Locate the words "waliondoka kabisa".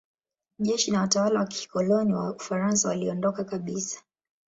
2.89-3.99